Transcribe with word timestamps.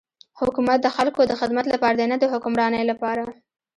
حکومت 0.39 0.79
د 0.83 0.87
خلکو 0.95 1.21
د 1.27 1.33
خدمت 1.39 1.65
لپاره 1.73 1.95
دی 1.99 2.05
نه 2.11 2.17
د 2.19 2.23
حکمرانی 2.33 2.83
لپاره. 2.91 3.23